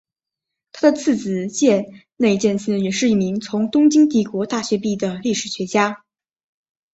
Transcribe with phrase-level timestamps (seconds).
[0.71, 6.03] 他的次子箭内健次也是一名从东京帝国大学毕业的历史学家。